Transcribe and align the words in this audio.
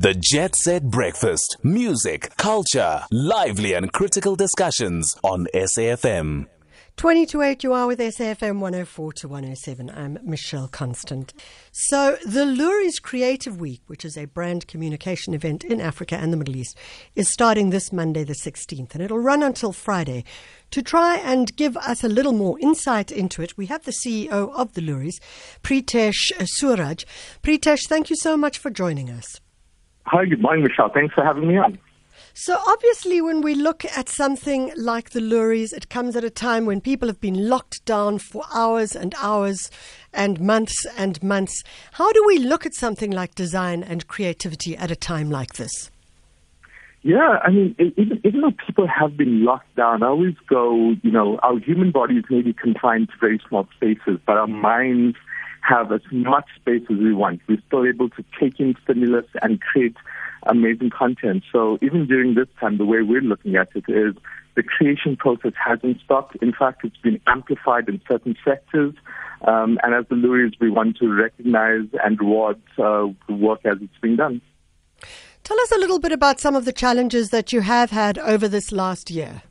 The 0.00 0.14
Jet 0.14 0.54
Set 0.54 0.84
Breakfast. 0.84 1.56
Music, 1.64 2.30
culture, 2.36 3.00
lively 3.10 3.72
and 3.72 3.92
critical 3.92 4.36
discussions 4.36 5.16
on 5.24 5.48
SAFM. 5.52 6.46
20 6.96 7.26
to 7.26 7.42
8, 7.42 7.64
you 7.64 7.72
are 7.72 7.88
with 7.88 7.98
SAFM 7.98 8.60
104 8.60 9.12
to 9.14 9.26
107. 9.26 9.90
I'm 9.90 10.20
Michelle 10.22 10.68
Constant. 10.68 11.34
So, 11.72 12.16
the 12.24 12.44
Loeries 12.44 13.02
Creative 13.02 13.60
Week, 13.60 13.82
which 13.88 14.04
is 14.04 14.16
a 14.16 14.26
brand 14.26 14.68
communication 14.68 15.34
event 15.34 15.64
in 15.64 15.80
Africa 15.80 16.14
and 16.14 16.32
the 16.32 16.36
Middle 16.36 16.54
East, 16.54 16.78
is 17.16 17.28
starting 17.28 17.70
this 17.70 17.92
Monday, 17.92 18.22
the 18.22 18.34
16th, 18.34 18.94
and 18.94 19.02
it'll 19.02 19.18
run 19.18 19.42
until 19.42 19.72
Friday. 19.72 20.22
To 20.70 20.80
try 20.80 21.16
and 21.16 21.56
give 21.56 21.76
us 21.76 22.04
a 22.04 22.08
little 22.08 22.32
more 22.32 22.56
insight 22.60 23.10
into 23.10 23.42
it, 23.42 23.58
we 23.58 23.66
have 23.66 23.82
the 23.82 23.90
CEO 23.90 24.52
of 24.52 24.74
the 24.74 24.80
Loeries, 24.80 25.18
Preetesh 25.64 26.30
Sewray. 26.38 27.04
Preetesh, 27.42 27.88
thank 27.88 28.10
you 28.10 28.16
so 28.16 28.36
much 28.36 28.58
for 28.58 28.70
joining 28.70 29.10
us. 29.10 29.40
Hi, 30.10 30.24
good 30.24 30.40
morning, 30.40 30.64
Michelle. 30.64 30.88
Thanks 30.88 31.12
for 31.12 31.22
having 31.22 31.46
me 31.46 31.58
on. 31.58 31.78
So, 32.32 32.56
obviously, 32.66 33.20
when 33.20 33.42
we 33.42 33.54
look 33.54 33.84
at 33.84 34.08
something 34.08 34.72
like 34.74 35.10
the 35.10 35.20
Loeries, 35.20 35.74
it 35.74 35.90
comes 35.90 36.16
at 36.16 36.24
a 36.24 36.30
time 36.30 36.64
when 36.64 36.80
people 36.80 37.08
have 37.08 37.20
been 37.20 37.46
locked 37.46 37.84
down 37.84 38.18
for 38.18 38.42
hours 38.54 38.96
and 38.96 39.14
hours 39.18 39.70
and 40.14 40.40
months 40.40 40.86
and 40.96 41.22
months. 41.22 41.62
How 41.92 42.10
do 42.10 42.24
we 42.26 42.38
look 42.38 42.64
at 42.64 42.72
something 42.72 43.10
like 43.10 43.34
design 43.34 43.82
and 43.82 44.08
creativity 44.08 44.74
at 44.78 44.90
a 44.90 44.96
time 44.96 45.30
like 45.30 45.54
this? 45.54 45.90
Yeah, 47.02 47.40
I 47.44 47.50
mean, 47.50 47.74
even, 47.78 48.18
even 48.24 48.40
though 48.40 48.54
people 48.66 48.86
have 48.86 49.14
been 49.14 49.44
locked 49.44 49.76
down, 49.76 50.02
I 50.02 50.06
always 50.06 50.36
go, 50.48 50.94
you 51.02 51.10
know, 51.10 51.38
our 51.42 51.58
human 51.58 51.90
bodies 51.90 52.24
may 52.30 52.40
be 52.40 52.54
confined 52.54 53.08
to 53.08 53.14
very 53.20 53.42
small 53.46 53.68
spaces, 53.76 54.18
but 54.24 54.38
our 54.38 54.46
minds 54.46 55.18
have 55.62 55.92
as 55.92 56.00
much 56.10 56.46
space 56.56 56.82
as 56.90 56.96
we 56.96 57.14
want. 57.14 57.40
We're 57.48 57.62
still 57.66 57.86
able 57.86 58.08
to 58.10 58.24
take 58.40 58.58
in 58.60 58.74
stimulus 58.84 59.26
and 59.42 59.60
create 59.60 59.96
amazing 60.44 60.90
content. 60.90 61.42
So 61.52 61.78
even 61.82 62.06
during 62.06 62.34
this 62.34 62.48
time, 62.60 62.78
the 62.78 62.86
way 62.86 63.02
we're 63.02 63.20
looking 63.20 63.56
at 63.56 63.68
it 63.74 63.84
is 63.88 64.14
the 64.54 64.62
creation 64.62 65.16
process 65.16 65.52
hasn't 65.62 66.00
stopped. 66.00 66.36
In 66.42 66.52
fact, 66.52 66.84
it's 66.84 66.96
been 66.96 67.20
amplified 67.26 67.88
in 67.88 68.00
certain 68.08 68.36
sectors. 68.44 68.94
Um, 69.46 69.78
and 69.82 69.94
as 69.94 70.06
the 70.08 70.16
Loeries, 70.16 70.54
we 70.60 70.70
want 70.70 70.96
to 70.98 71.08
recognize 71.08 71.86
and 72.04 72.18
reward 72.18 72.60
uh, 72.78 73.06
the 73.28 73.34
work 73.34 73.60
as 73.64 73.78
it's 73.80 73.98
being 74.00 74.16
done. 74.16 74.40
Tell 75.44 75.60
us 75.60 75.72
a 75.72 75.78
little 75.78 76.00
bit 76.00 76.12
about 76.12 76.40
some 76.40 76.56
of 76.56 76.64
the 76.64 76.72
challenges 76.72 77.30
that 77.30 77.52
you 77.52 77.60
have 77.60 77.90
had 77.90 78.18
over 78.18 78.48
this 78.48 78.72
last 78.72 79.10
year. 79.10 79.42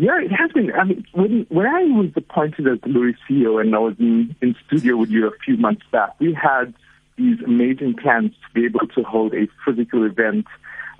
Yeah, 0.00 0.18
it 0.18 0.32
has 0.32 0.50
been. 0.52 0.72
I 0.72 0.84
mean, 0.84 1.04
when, 1.12 1.44
when 1.50 1.66
I 1.66 1.82
was 1.82 2.10
appointed 2.16 2.66
as 2.66 2.80
the 2.80 2.88
Loeries 2.88 3.18
CEO 3.28 3.60
and 3.60 3.74
I 3.74 3.78
was 3.80 3.96
in, 3.98 4.34
in 4.40 4.56
studio 4.66 4.96
with 4.96 5.10
you 5.10 5.26
a 5.26 5.30
few 5.44 5.58
months 5.58 5.82
back, 5.92 6.18
we 6.18 6.32
had 6.32 6.72
these 7.18 7.38
amazing 7.44 7.96
plans 8.00 8.32
to 8.32 8.54
be 8.54 8.64
able 8.64 8.86
to 8.94 9.02
hold 9.02 9.34
a 9.34 9.46
physical 9.62 10.06
event 10.06 10.46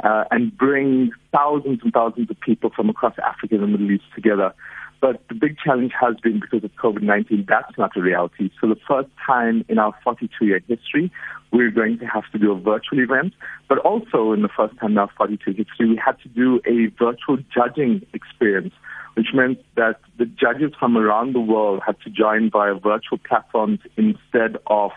uh, 0.04 0.24
and 0.30 0.54
bring 0.54 1.12
thousands 1.32 1.80
and 1.82 1.94
thousands 1.94 2.30
of 2.30 2.38
people 2.40 2.68
from 2.76 2.90
across 2.90 3.14
Africa 3.24 3.54
and 3.54 3.64
the 3.64 3.68
Middle 3.68 3.90
East 3.90 4.04
together. 4.14 4.52
But 5.00 5.26
the 5.28 5.34
big 5.34 5.56
challenge 5.58 5.92
has 5.98 6.16
been 6.22 6.40
because 6.40 6.62
of 6.62 6.74
COVID 6.76 7.02
19, 7.02 7.46
that's 7.48 7.76
not 7.78 7.96
a 7.96 8.02
reality. 8.02 8.50
So, 8.60 8.68
the 8.68 8.76
first 8.86 9.08
time 9.26 9.64
in 9.68 9.78
our 9.78 9.94
42 10.04 10.46
year 10.46 10.60
history, 10.68 11.10
we're 11.52 11.70
going 11.70 11.98
to 11.98 12.06
have 12.06 12.24
to 12.32 12.38
do 12.38 12.52
a 12.52 12.60
virtual 12.60 13.00
event. 13.00 13.32
But 13.68 13.78
also, 13.78 14.32
in 14.32 14.42
the 14.42 14.50
first 14.54 14.78
time 14.78 14.92
in 14.92 14.98
our 14.98 15.10
42 15.16 15.52
year 15.52 15.64
history, 15.64 15.88
we 15.88 15.96
had 15.96 16.20
to 16.22 16.28
do 16.28 16.60
a 16.66 16.86
virtual 16.98 17.38
judging 17.54 18.04
experience 18.12 18.74
which 19.14 19.28
meant 19.34 19.58
that 19.76 20.00
the 20.18 20.24
judges 20.24 20.72
from 20.78 20.96
around 20.96 21.34
the 21.34 21.40
world 21.40 21.82
had 21.84 22.00
to 22.02 22.10
join 22.10 22.50
via 22.50 22.74
virtual 22.74 23.18
platforms 23.18 23.80
instead 23.96 24.56
of, 24.66 24.92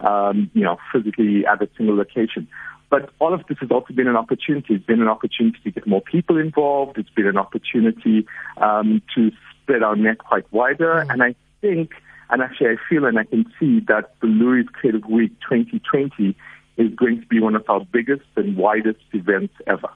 um, 0.00 0.50
you 0.54 0.62
know, 0.62 0.78
physically 0.92 1.44
at 1.46 1.60
a 1.60 1.68
single 1.76 1.96
location. 1.96 2.46
But 2.88 3.10
all 3.18 3.34
of 3.34 3.44
this 3.48 3.58
has 3.60 3.70
also 3.70 3.92
been 3.92 4.06
an 4.06 4.16
opportunity. 4.16 4.74
It's 4.74 4.86
been 4.86 5.02
an 5.02 5.08
opportunity 5.08 5.58
to 5.64 5.70
get 5.70 5.86
more 5.86 6.00
people 6.00 6.38
involved. 6.38 6.98
It's 6.98 7.10
been 7.10 7.26
an 7.26 7.36
opportunity 7.36 8.26
um, 8.58 9.02
to 9.14 9.32
spread 9.62 9.82
our 9.82 9.96
net 9.96 10.18
quite 10.18 10.50
wider. 10.52 11.04
Mm. 11.04 11.12
And 11.12 11.22
I 11.22 11.34
think, 11.60 11.90
and 12.30 12.42
actually 12.42 12.68
I 12.68 12.76
feel 12.88 13.04
and 13.04 13.18
I 13.18 13.24
can 13.24 13.44
see 13.58 13.80
that 13.88 14.14
the 14.20 14.28
Loeries 14.28 14.68
Creative 14.68 15.04
Week 15.06 15.32
2020 15.40 16.36
is 16.76 16.94
going 16.94 17.20
to 17.20 17.26
be 17.26 17.40
one 17.40 17.56
of 17.56 17.64
our 17.68 17.84
biggest 17.84 18.26
and 18.36 18.56
widest 18.56 19.00
events 19.12 19.54
ever. 19.66 19.88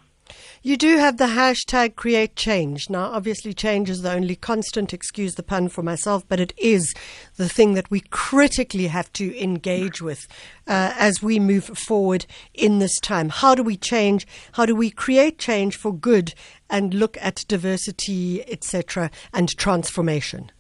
You 0.62 0.76
do 0.76 0.98
have 0.98 1.16
the 1.16 1.24
hashtag 1.24 1.96
create 1.96 2.36
change. 2.36 2.90
Now, 2.90 3.04
obviously, 3.04 3.54
change 3.54 3.88
is 3.88 4.02
the 4.02 4.12
only 4.12 4.36
constant, 4.36 4.92
excuse 4.92 5.36
the 5.36 5.42
pun 5.42 5.70
for 5.70 5.82
myself, 5.82 6.28
but 6.28 6.38
it 6.38 6.52
is 6.58 6.94
the 7.36 7.48
thing 7.48 7.72
that 7.74 7.90
we 7.90 8.00
critically 8.10 8.88
have 8.88 9.10
to 9.14 9.42
engage 9.42 10.02
with 10.02 10.28
uh, 10.66 10.92
as 10.98 11.22
we 11.22 11.40
move 11.40 11.64
forward 11.64 12.26
in 12.52 12.78
this 12.78 13.00
time. 13.00 13.30
How 13.30 13.54
do 13.54 13.62
we 13.62 13.78
change? 13.78 14.26
How 14.52 14.66
do 14.66 14.76
we 14.76 14.90
create 14.90 15.38
change 15.38 15.76
for 15.76 15.94
good 15.94 16.34
and 16.68 16.92
look 16.92 17.16
at 17.22 17.46
diversity, 17.48 18.46
etc., 18.46 19.10
and 19.32 19.48
transformation? 19.56 20.52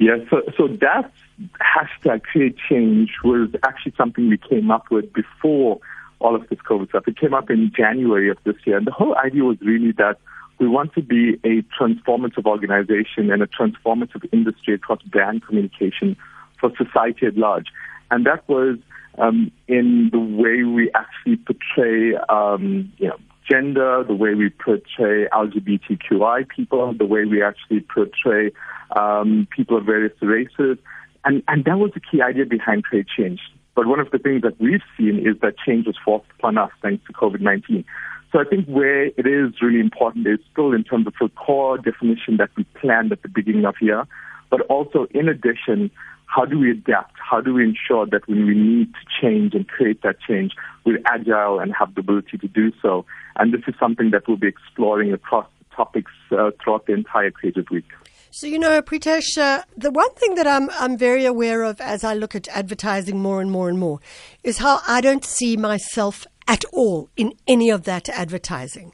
Yeah, 0.00 0.16
so, 0.28 0.42
so 0.56 0.66
that 0.80 1.12
hashtag 1.60 2.24
create 2.24 2.56
change 2.68 3.10
was 3.22 3.48
actually 3.62 3.94
something 3.96 4.28
we 4.28 4.38
came 4.38 4.72
up 4.72 4.90
with 4.90 5.12
before 5.12 5.78
all 6.24 6.34
of 6.34 6.48
this 6.48 6.58
COVID 6.60 6.88
stuff. 6.88 7.06
It 7.06 7.18
came 7.18 7.34
up 7.34 7.50
in 7.50 7.70
January 7.76 8.30
of 8.30 8.38
this 8.44 8.56
year. 8.64 8.78
And 8.78 8.86
the 8.86 8.92
whole 8.92 9.14
idea 9.16 9.44
was 9.44 9.58
really 9.60 9.92
that 9.92 10.16
we 10.58 10.66
want 10.66 10.94
to 10.94 11.02
be 11.02 11.34
a 11.44 11.62
transformative 11.78 12.46
organization 12.46 13.30
and 13.30 13.42
a 13.42 13.46
transformative 13.46 14.26
industry 14.32 14.74
across 14.74 15.02
brand 15.02 15.44
communication 15.46 16.16
for 16.58 16.72
society 16.76 17.26
at 17.26 17.36
large. 17.36 17.66
And 18.10 18.24
that 18.24 18.48
was 18.48 18.78
um, 19.18 19.52
in 19.68 20.08
the 20.12 20.18
way 20.18 20.64
we 20.64 20.90
actually 20.94 21.36
portray, 21.36 22.14
um, 22.28 22.90
you 22.98 23.08
know, 23.08 23.16
gender, 23.48 24.02
the 24.04 24.14
way 24.14 24.34
we 24.34 24.48
portray 24.48 25.28
LGBTQI 25.28 26.48
people, 26.48 26.94
the 26.94 27.04
way 27.04 27.26
we 27.26 27.42
actually 27.42 27.80
portray 27.80 28.50
um, 28.96 29.46
people 29.54 29.76
of 29.76 29.84
various 29.84 30.14
races. 30.22 30.78
And, 31.26 31.42
and 31.48 31.64
that 31.66 31.78
was 31.78 31.90
the 31.92 32.00
key 32.00 32.22
idea 32.22 32.46
behind 32.46 32.84
Create 32.84 33.08
Change. 33.14 33.40
But 33.74 33.86
one 33.86 34.00
of 34.00 34.10
the 34.10 34.18
things 34.18 34.42
that 34.42 34.60
we've 34.60 34.82
seen 34.96 35.18
is 35.18 35.40
that 35.42 35.58
change 35.58 35.86
was 35.86 35.96
forced 36.04 36.30
upon 36.38 36.58
us 36.58 36.70
thanks 36.82 37.04
to 37.06 37.12
COVID-19. 37.12 37.84
So 38.32 38.40
I 38.40 38.44
think 38.44 38.66
where 38.66 39.04
it 39.04 39.26
is 39.26 39.62
really 39.62 39.80
important 39.80 40.26
is 40.26 40.40
still 40.50 40.72
in 40.72 40.84
terms 40.84 41.06
of 41.06 41.14
the 41.20 41.28
core 41.30 41.78
definition 41.78 42.36
that 42.38 42.50
we 42.56 42.64
planned 42.80 43.12
at 43.12 43.22
the 43.22 43.28
beginning 43.28 43.64
of 43.64 43.76
year, 43.80 44.06
but 44.50 44.60
also 44.62 45.06
in 45.12 45.28
addition, 45.28 45.90
how 46.26 46.44
do 46.44 46.58
we 46.58 46.70
adapt? 46.72 47.14
How 47.18 47.40
do 47.40 47.54
we 47.54 47.62
ensure 47.62 48.06
that 48.06 48.26
when 48.26 48.46
we 48.46 48.54
need 48.54 48.92
to 48.94 49.00
change 49.20 49.54
and 49.54 49.68
create 49.68 50.02
that 50.02 50.16
change, 50.20 50.52
we're 50.84 51.00
agile 51.06 51.60
and 51.60 51.72
have 51.78 51.94
the 51.94 52.00
ability 52.00 52.38
to 52.38 52.48
do 52.48 52.72
so? 52.82 53.06
And 53.36 53.54
this 53.54 53.62
is 53.68 53.74
something 53.78 54.10
that 54.10 54.26
we'll 54.26 54.36
be 54.36 54.48
exploring 54.48 55.12
across 55.12 55.46
the 55.60 55.76
topics 55.76 56.10
uh, 56.32 56.50
throughout 56.62 56.86
the 56.86 56.92
entire 56.92 57.30
Creative 57.30 57.66
Week. 57.70 57.88
So 58.36 58.48
you 58.48 58.58
know, 58.58 58.82
Preetesh, 58.82 59.38
uh, 59.38 59.62
the 59.76 59.92
one 59.92 60.12
thing 60.14 60.34
that 60.34 60.48
I'm 60.48 60.68
I'm 60.70 60.98
very 60.98 61.24
aware 61.24 61.62
of 61.62 61.80
as 61.80 62.02
I 62.02 62.14
look 62.14 62.34
at 62.34 62.48
advertising 62.48 63.22
more 63.22 63.40
and 63.40 63.48
more 63.48 63.68
and 63.68 63.78
more 63.78 64.00
is 64.42 64.58
how 64.58 64.80
I 64.88 65.00
don't 65.00 65.24
see 65.24 65.56
myself 65.56 66.26
at 66.48 66.64
all 66.72 67.10
in 67.16 67.34
any 67.46 67.70
of 67.70 67.84
that 67.84 68.08
advertising. 68.08 68.92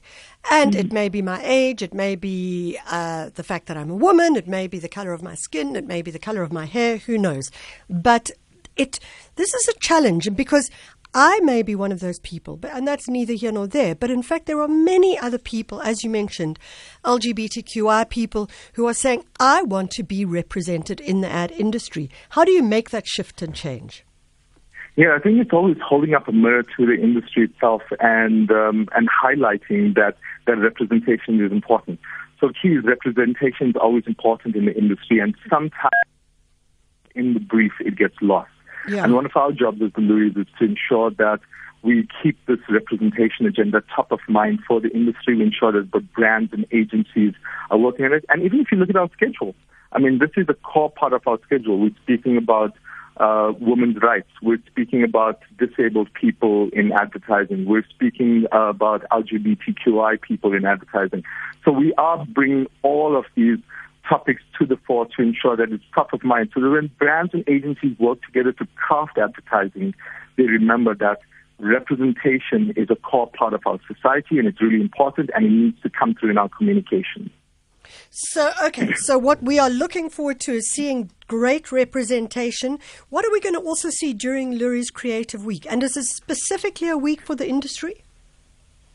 And 0.50 0.72
mm-hmm. 0.72 0.80
it 0.80 0.92
may 0.92 1.08
be 1.08 1.22
my 1.22 1.40
age, 1.42 1.80
it 1.80 1.94
may 1.94 2.16
be 2.16 2.78
uh, 2.90 3.30
the 3.34 3.42
fact 3.42 3.64
that 3.68 3.78
I'm 3.78 3.88
a 3.88 3.94
woman, 3.94 4.36
it 4.36 4.46
may 4.46 4.66
be 4.66 4.78
the 4.78 4.90
color 4.90 5.14
of 5.14 5.22
my 5.22 5.36
skin, 5.36 5.74
it 5.74 5.86
may 5.86 6.02
be 6.02 6.10
the 6.10 6.18
color 6.18 6.42
of 6.42 6.52
my 6.52 6.66
hair, 6.66 6.98
who 6.98 7.16
knows. 7.16 7.50
But 7.88 8.30
it 8.76 9.00
this 9.36 9.54
is 9.54 9.68
a 9.68 9.78
challenge 9.78 10.28
because 10.36 10.70
I 11.12 11.40
may 11.40 11.62
be 11.62 11.74
one 11.74 11.90
of 11.90 12.00
those 12.00 12.20
people, 12.20 12.56
but, 12.56 12.72
and 12.72 12.86
that's 12.86 13.08
neither 13.08 13.32
here 13.32 13.50
nor 13.50 13.66
there. 13.66 13.94
But 13.94 14.10
in 14.10 14.22
fact, 14.22 14.46
there 14.46 14.60
are 14.60 14.68
many 14.68 15.18
other 15.18 15.38
people, 15.38 15.82
as 15.82 16.04
you 16.04 16.10
mentioned, 16.10 16.58
LGBTQI 17.04 18.08
people, 18.08 18.48
who 18.74 18.86
are 18.86 18.94
saying, 18.94 19.24
I 19.40 19.62
want 19.62 19.90
to 19.92 20.04
be 20.04 20.24
represented 20.24 21.00
in 21.00 21.20
the 21.20 21.28
ad 21.28 21.50
industry. 21.50 22.10
How 22.30 22.44
do 22.44 22.52
you 22.52 22.62
make 22.62 22.90
that 22.90 23.08
shift 23.08 23.42
and 23.42 23.54
change? 23.54 24.04
Yeah, 24.96 25.16
I 25.16 25.18
think 25.18 25.40
it's 25.40 25.52
always 25.52 25.78
holding 25.82 26.14
up 26.14 26.28
a 26.28 26.32
mirror 26.32 26.62
to 26.62 26.86
the 26.86 26.94
industry 26.94 27.44
itself 27.44 27.82
and 28.00 28.50
um, 28.50 28.88
and 28.94 29.08
highlighting 29.08 29.94
that 29.94 30.16
that 30.46 30.58
representation 30.58 31.40
is 31.44 31.52
important. 31.52 32.00
So, 32.40 32.50
key 32.60 32.76
representation 32.78 33.70
is 33.70 33.76
always 33.80 34.04
important 34.06 34.56
in 34.56 34.66
the 34.66 34.76
industry, 34.76 35.18
and 35.18 35.34
sometimes 35.48 35.90
in 37.14 37.34
the 37.34 37.40
brief 37.40 37.72
it 37.80 37.96
gets 37.96 38.16
lost. 38.20 38.50
Yeah. 38.88 39.04
And 39.04 39.14
one 39.14 39.26
of 39.26 39.32
our 39.36 39.52
jobs 39.52 39.80
as 39.82 39.92
the 39.92 40.00
Loeries 40.00 40.36
is 40.36 40.46
to 40.58 40.64
ensure 40.64 41.10
that 41.12 41.40
we 41.82 42.06
keep 42.22 42.38
this 42.46 42.58
representation 42.68 43.46
agenda 43.46 43.82
top 43.94 44.12
of 44.12 44.20
mind 44.28 44.60
for 44.66 44.80
the 44.80 44.90
industry. 44.90 45.36
We 45.36 45.44
ensure 45.44 45.72
that 45.72 45.92
the 45.92 46.00
brands 46.00 46.52
and 46.52 46.66
agencies 46.72 47.34
are 47.70 47.78
working 47.78 48.04
on 48.04 48.12
it. 48.12 48.24
And 48.28 48.42
even 48.42 48.60
if 48.60 48.70
you 48.70 48.78
look 48.78 48.90
at 48.90 48.96
our 48.96 49.10
schedule, 49.12 49.54
I 49.92 49.98
mean, 49.98 50.18
this 50.18 50.30
is 50.36 50.46
a 50.48 50.54
core 50.54 50.90
part 50.90 51.12
of 51.12 51.26
our 51.26 51.38
schedule. 51.44 51.78
We're 51.78 51.96
speaking 52.02 52.36
about 52.36 52.76
uh, 53.16 53.52
women's 53.60 54.00
rights. 54.02 54.28
We're 54.42 54.62
speaking 54.66 55.02
about 55.02 55.40
disabled 55.58 56.12
people 56.14 56.70
in 56.72 56.92
advertising. 56.92 57.66
We're 57.66 57.86
speaking 57.88 58.46
uh, 58.52 58.68
about 58.68 59.04
LGBTQI 59.10 60.20
people 60.22 60.54
in 60.54 60.64
advertising. 60.64 61.24
So 61.64 61.72
we 61.72 61.92
are 61.94 62.24
bringing 62.26 62.66
all 62.82 63.16
of 63.16 63.26
these 63.34 63.58
topics 64.10 64.42
to 64.58 64.66
the 64.66 64.76
fore 64.86 65.06
to 65.16 65.22
ensure 65.22 65.56
that 65.56 65.72
it's 65.72 65.84
top 65.94 66.12
of 66.12 66.22
mind. 66.24 66.50
So 66.52 66.60
that 66.60 66.68
when 66.68 66.90
brands 66.98 67.32
and 67.32 67.44
agencies 67.48 67.98
work 67.98 68.18
together 68.22 68.52
to 68.52 68.66
craft 68.74 69.16
advertising, 69.16 69.94
they 70.36 70.44
remember 70.44 70.94
that 70.96 71.20
representation 71.58 72.72
is 72.76 72.88
a 72.90 72.96
core 72.96 73.30
part 73.30 73.54
of 73.54 73.62
our 73.66 73.78
society 73.86 74.38
and 74.38 74.48
it's 74.48 74.60
really 74.60 74.80
important 74.80 75.30
and 75.34 75.46
it 75.46 75.50
needs 75.50 75.80
to 75.82 75.90
come 75.90 76.14
through 76.14 76.30
in 76.30 76.38
our 76.38 76.48
communication. 76.48 77.30
So, 78.10 78.52
okay, 78.64 78.92
so 78.94 79.18
what 79.18 79.42
we 79.42 79.58
are 79.58 79.70
looking 79.70 80.10
forward 80.10 80.40
to 80.40 80.54
is 80.54 80.70
seeing 80.70 81.10
great 81.26 81.72
representation. 81.72 82.78
What 83.08 83.24
are 83.24 83.32
we 83.32 83.40
going 83.40 83.54
to 83.54 83.60
also 83.60 83.90
see 83.90 84.12
during 84.12 84.58
Loeries 84.58 84.92
Creative 84.92 85.44
Week? 85.44 85.66
And 85.68 85.82
is 85.82 85.94
this 85.94 86.10
specifically 86.10 86.88
a 86.88 86.98
week 86.98 87.20
for 87.20 87.34
the 87.34 87.48
industry? 87.48 88.02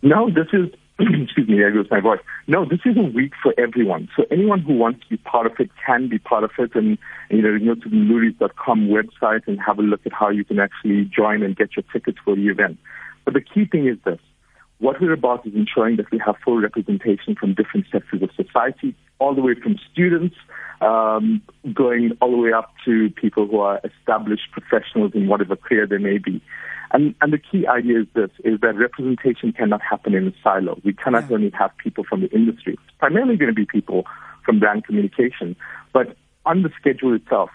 No, 0.02 0.30
this 0.30 0.48
is, 0.54 0.70
excuse 1.00 1.48
me, 1.48 1.58
there 1.58 1.72
goes 1.72 1.88
my 1.92 2.00
voice. 2.00 2.22
No, 2.48 2.64
this 2.64 2.80
is 2.86 2.96
a 2.98 3.02
week 3.02 3.34
for 3.42 3.54
everyone. 3.58 4.08
So 4.16 4.24
anyone 4.32 4.62
who 4.62 4.78
wants 4.78 5.02
to 5.04 5.10
be 5.10 5.18
part 5.18 5.46
of 5.46 5.54
it 5.60 5.70
can 5.86 6.08
be 6.08 6.20
part 6.20 6.44
of 6.44 6.52
it. 6.58 6.74
And, 6.74 6.98
you 7.30 7.42
know, 7.42 7.54
you 7.54 7.76
go 7.76 7.82
to 7.82 7.90
the 7.90 7.96
loeries.com 7.96 8.88
website 8.88 9.48
and 9.48 9.60
have 9.60 9.80
a 9.80 9.82
look 9.82 10.02
at 10.06 10.14
how 10.14 10.30
you 10.30 10.46
can 10.46 10.60
actually 10.60 11.06
join 11.06 11.44
and 11.44 11.56
get 11.56 11.76
your 11.76 11.84
tickets 11.92 12.18
for 12.24 12.36
the 12.36 12.48
event. 12.48 12.78
But 13.26 13.34
the 13.34 13.42
key 13.42 13.66
thing 13.66 13.88
is 13.88 13.98
this 14.06 14.20
what 14.80 15.00
we're 15.00 15.14
about 15.14 15.46
is 15.48 15.54
ensuring 15.56 15.96
that 15.98 16.12
we 16.12 16.20
have 16.26 16.36
full 16.44 16.62
representation 16.62 17.36
from 17.36 17.54
different 17.54 17.86
sectors 17.92 18.22
of 18.22 18.30
society, 18.36 18.94
all 19.20 19.34
the 19.34 19.42
way 19.42 19.56
from 19.56 19.78
students, 19.92 20.36
um, 20.82 21.42
going 21.74 22.12
all 22.22 22.32
the 22.32 22.38
way 22.38 22.52
up 22.52 22.74
to 22.84 23.10
people 23.12 23.48
who 23.48 23.60
are 23.60 23.80
established 23.84 24.52
professionals 24.52 25.12
in 25.14 25.28
whatever 25.28 25.56
career 25.56 25.88
they 25.88 25.98
may 25.98 26.18
be. 26.18 26.42
And, 26.96 27.14
and 27.20 27.34
the 27.34 27.38
key 27.38 27.68
idea 27.68 28.00
is 28.04 28.08
this, 28.14 28.30
is 28.46 28.62
that 28.62 28.78
representation 28.78 29.52
cannot 29.52 29.82
happen 29.82 30.16
in 30.16 30.30
a 30.30 30.34
silo. 30.42 30.80
We 30.86 30.94
cannot 30.94 31.30
yeah. 31.30 31.36
only 31.36 31.50
have 31.50 31.72
people 31.78 32.06
from 32.08 32.22
the 32.22 32.32
industry. 32.32 32.76
It's 32.76 32.98
primarily 33.00 33.36
going 33.36 33.50
to 33.50 33.54
be 33.54 33.66
people 33.66 34.06
from 34.46 34.60
brand 34.60 34.86
communication. 34.86 35.58
But 35.92 36.16
on 36.46 36.64
the 36.64 36.70
schedule 36.80 37.14
itself, 37.14 37.50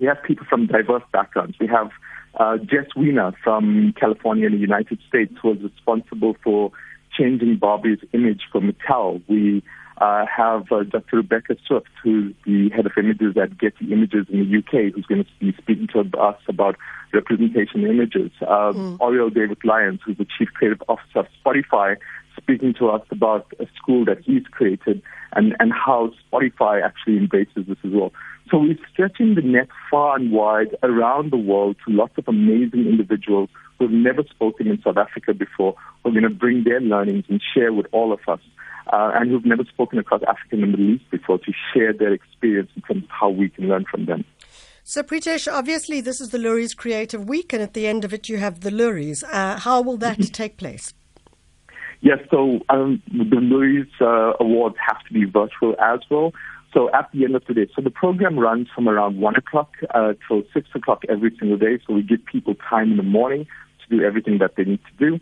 we 0.00 0.08
have 0.08 0.20
people 0.24 0.44
from 0.50 0.66
diverse 0.66 1.04
backgrounds. 1.12 1.56
We 1.60 1.68
have 1.68 1.92
uh, 2.34 2.56
Jess 2.56 2.86
Weiner 2.96 3.32
from 3.44 3.94
California 3.94 4.46
in 4.46 4.54
the 4.54 4.58
United 4.58 4.98
States 5.08 5.32
who 5.40 5.50
was 5.50 5.58
responsible 5.62 6.34
for 6.42 6.72
changing 7.16 7.58
Barbie's 7.58 8.00
image 8.12 8.40
for 8.50 8.60
Mattel. 8.60 9.22
We 9.28 9.62
uh, 10.02 10.26
have 10.26 10.64
uh, 10.72 10.82
Dr. 10.82 11.18
Rebecca 11.18 11.56
Swift, 11.64 11.86
who's 12.02 12.34
the 12.44 12.70
head 12.70 12.86
of 12.86 12.92
images 12.98 13.36
at 13.40 13.56
Getty 13.56 13.92
Images 13.92 14.26
in 14.28 14.40
the 14.40 14.58
UK, 14.58 14.92
who's 14.92 15.06
going 15.06 15.22
to 15.22 15.30
be 15.38 15.54
speaking 15.58 15.86
to 15.92 16.00
us 16.18 16.40
about 16.48 16.76
representation 17.12 17.86
images. 17.86 18.32
Uh, 18.40 18.72
mm. 18.72 19.00
Oriel 19.00 19.30
David 19.30 19.58
Lyons, 19.62 20.00
who's 20.04 20.18
the 20.18 20.26
chief 20.36 20.48
creative 20.54 20.82
officer 20.88 21.20
of 21.20 21.26
Spotify, 21.44 21.96
speaking 22.42 22.74
to 22.78 22.88
us 22.88 23.02
about 23.10 23.52
a 23.60 23.66
school 23.76 24.04
that 24.04 24.18
he's 24.24 24.44
created 24.50 25.02
and, 25.34 25.54
and 25.58 25.72
how 25.72 26.10
Spotify 26.30 26.82
actually 26.82 27.16
embraces 27.16 27.66
this 27.66 27.78
as 27.84 27.92
well. 27.92 28.12
So 28.50 28.58
we're 28.58 28.78
stretching 28.92 29.34
the 29.34 29.42
net 29.42 29.68
far 29.90 30.16
and 30.16 30.32
wide 30.32 30.76
around 30.82 31.32
the 31.32 31.36
world 31.36 31.76
to 31.86 31.94
lots 31.94 32.14
of 32.18 32.28
amazing 32.28 32.86
individuals 32.86 33.48
who 33.78 33.86
have 33.86 33.94
never 33.94 34.22
spoken 34.24 34.66
in 34.66 34.80
South 34.82 34.96
Africa 34.96 35.32
before, 35.32 35.74
who 36.02 36.10
are 36.10 36.12
going 36.12 36.24
to 36.24 36.30
bring 36.30 36.64
their 36.64 36.80
learnings 36.80 37.24
and 37.28 37.40
share 37.54 37.72
with 37.72 37.86
all 37.92 38.12
of 38.12 38.20
us, 38.28 38.40
uh, 38.92 39.12
and 39.14 39.30
who've 39.30 39.46
never 39.46 39.64
spoken 39.64 39.98
across 39.98 40.22
Africa 40.22 40.48
and 40.52 40.62
the 40.62 40.66
Middle 40.66 40.90
East 40.90 41.10
before 41.10 41.38
to 41.38 41.52
share 41.72 41.92
their 41.92 42.12
experience 42.12 42.70
in 42.76 42.82
terms 42.82 43.04
of 43.04 43.10
how 43.10 43.30
we 43.30 43.48
can 43.48 43.68
learn 43.68 43.84
from 43.90 44.06
them. 44.06 44.24
So, 44.84 45.02
Preetesh, 45.02 45.50
obviously 45.50 46.00
this 46.00 46.20
is 46.20 46.30
the 46.30 46.38
Loeries 46.38 46.74
Creative 46.74 47.26
Week, 47.28 47.52
and 47.52 47.62
at 47.62 47.72
the 47.72 47.86
end 47.86 48.04
of 48.04 48.12
it 48.12 48.28
you 48.28 48.38
have 48.38 48.60
the 48.60 48.70
Loeries. 48.70 49.22
Uh, 49.22 49.58
how 49.60 49.80
will 49.80 49.96
that 49.98 50.20
take 50.32 50.56
place? 50.56 50.92
Yes, 52.02 52.18
so 52.32 52.58
um, 52.68 53.00
the 53.12 53.36
Loeries 53.36 53.86
uh, 54.00 54.32
Awards 54.40 54.74
have 54.84 55.02
to 55.06 55.12
be 55.12 55.24
virtual 55.24 55.76
as 55.80 56.00
well. 56.10 56.32
So 56.74 56.90
at 56.92 57.08
the 57.12 57.24
end 57.24 57.36
of 57.36 57.44
the 57.46 57.54
day, 57.54 57.68
so 57.76 57.80
the 57.80 57.90
program 57.90 58.38
runs 58.38 58.66
from 58.74 58.88
around 58.88 59.20
1 59.20 59.36
o'clock 59.36 59.70
uh, 59.94 60.14
till 60.26 60.42
6 60.52 60.68
o'clock 60.74 61.02
every 61.08 61.34
single 61.38 61.58
day. 61.58 61.78
So 61.86 61.94
we 61.94 62.02
give 62.02 62.24
people 62.24 62.56
time 62.56 62.90
in 62.90 62.96
the 62.96 63.04
morning 63.04 63.46
to 63.82 63.96
do 63.96 64.02
everything 64.02 64.38
that 64.38 64.56
they 64.56 64.64
need 64.64 64.80
to 64.84 65.10
do. 65.10 65.20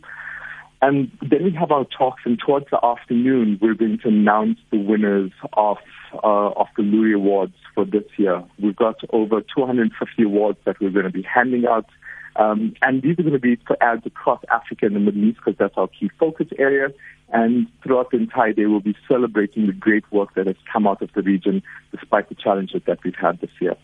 And 0.80 1.10
then 1.20 1.44
we 1.44 1.52
have 1.52 1.70
our 1.70 1.84
talks, 1.84 2.22
and 2.24 2.38
towards 2.38 2.66
the 2.70 2.82
afternoon, 2.82 3.58
we're 3.60 3.74
going 3.74 3.98
to 3.98 4.08
announce 4.08 4.58
the 4.70 4.78
winners 4.78 5.30
of 5.52 5.76
uh, 6.14 6.50
of 6.56 6.66
the 6.76 6.82
Loerie 6.82 7.14
Awards 7.14 7.52
for 7.74 7.84
this 7.84 8.04
year. 8.16 8.42
We've 8.58 8.74
got 8.74 8.96
over 9.12 9.42
250 9.42 10.22
awards 10.22 10.58
that 10.64 10.80
we're 10.80 10.90
going 10.90 11.04
to 11.04 11.10
be 11.10 11.22
handing 11.22 11.66
out 11.66 11.84
um, 12.36 12.74
and 12.82 13.02
these 13.02 13.18
are 13.18 13.22
going 13.22 13.32
to 13.32 13.38
be 13.38 13.56
for 13.66 13.76
ads 13.82 14.06
across 14.06 14.40
Africa 14.50 14.86
and 14.86 14.96
the 14.96 15.00
Middle 15.00 15.24
East 15.24 15.38
because 15.44 15.58
that's 15.58 15.76
our 15.76 15.88
key 15.88 16.10
focus 16.18 16.48
area. 16.58 16.88
And 17.32 17.68
throughout 17.82 18.10
the 18.10 18.16
entire 18.16 18.52
day, 18.52 18.66
we'll 18.66 18.80
be 18.80 18.96
celebrating 19.06 19.66
the 19.66 19.72
great 19.72 20.10
work 20.10 20.34
that 20.34 20.46
has 20.46 20.56
come 20.72 20.86
out 20.86 21.00
of 21.02 21.10
the 21.14 21.22
region 21.22 21.62
despite 21.92 22.28
the 22.28 22.34
challenges 22.34 22.82
that 22.86 22.98
we've 23.04 23.14
had 23.14 23.40
this 23.40 23.50
year. 23.60 23.76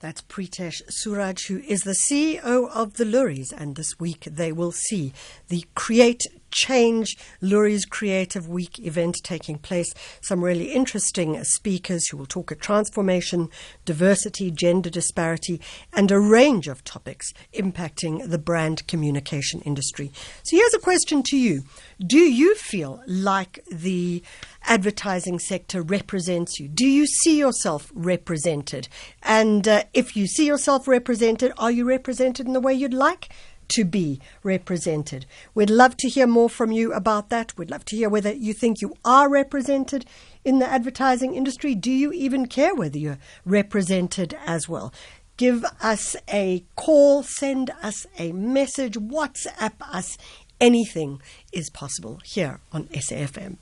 That's 0.00 0.22
Preetesh 0.22 0.82
Sewray, 0.90 1.46
who 1.46 1.58
is 1.58 1.80
the 1.80 1.96
CEO 2.08 2.68
of 2.70 2.94
the 2.94 3.04
Loeries, 3.04 3.52
and 3.52 3.74
this 3.74 3.98
week 3.98 4.28
they 4.30 4.52
will 4.52 4.72
see 4.72 5.12
the 5.48 5.64
Create 5.74 6.22
Change 6.54 7.18
Loeries 7.40 7.84
Creative 7.84 8.48
Week 8.48 8.78
event 8.78 9.16
taking 9.24 9.58
place. 9.58 9.92
Some 10.20 10.42
really 10.42 10.72
interesting 10.72 11.42
speakers 11.42 12.08
who 12.08 12.16
will 12.16 12.26
talk 12.26 12.52
at 12.52 12.60
transformation, 12.60 13.48
diversity, 13.84 14.52
gender 14.52 14.88
disparity, 14.88 15.60
and 15.92 16.12
a 16.12 16.20
range 16.20 16.68
of 16.68 16.84
topics 16.84 17.34
impacting 17.52 18.30
the 18.30 18.38
brand 18.38 18.86
communication 18.86 19.62
industry. 19.62 20.12
So 20.44 20.56
here's 20.56 20.74
a 20.74 20.78
question 20.78 21.24
to 21.24 21.36
you 21.36 21.64
Do 21.98 22.18
you 22.18 22.54
feel 22.54 23.02
like 23.06 23.58
the 23.70 24.22
advertising 24.62 25.40
sector 25.40 25.82
represents 25.82 26.60
you? 26.60 26.68
Do 26.68 26.86
you 26.86 27.04
see 27.06 27.36
yourself 27.36 27.90
represented? 27.94 28.86
And 29.24 29.66
uh, 29.66 29.82
if 29.92 30.16
you 30.16 30.28
see 30.28 30.46
yourself 30.46 30.86
represented, 30.86 31.52
are 31.58 31.72
you 31.72 31.84
represented 31.84 32.46
in 32.46 32.52
the 32.52 32.60
way 32.60 32.74
you'd 32.74 32.94
like? 32.94 33.28
To 33.68 33.84
be 33.84 34.20
represented. 34.42 35.26
We'd 35.54 35.70
love 35.70 35.96
to 35.98 36.08
hear 36.08 36.26
more 36.26 36.50
from 36.50 36.72
you 36.72 36.92
about 36.92 37.30
that. 37.30 37.56
We'd 37.56 37.70
love 37.70 37.84
to 37.86 37.96
hear 37.96 38.08
whether 38.08 38.32
you 38.32 38.52
think 38.52 38.80
you 38.80 38.94
are 39.04 39.28
represented 39.28 40.04
in 40.44 40.58
the 40.58 40.66
advertising 40.66 41.34
industry. 41.34 41.74
Do 41.74 41.90
you 41.90 42.12
even 42.12 42.46
care 42.46 42.74
whether 42.74 42.98
you're 42.98 43.18
represented 43.44 44.36
as 44.46 44.68
well? 44.68 44.92
Give 45.36 45.64
us 45.80 46.14
a 46.32 46.64
call, 46.76 47.24
send 47.24 47.70
us 47.82 48.06
a 48.18 48.32
message, 48.32 48.94
WhatsApp 48.94 49.74
us. 49.80 50.16
Anything 50.60 51.20
is 51.52 51.70
possible 51.70 52.20
here 52.24 52.60
on 52.72 52.84
SAFM. 52.84 53.56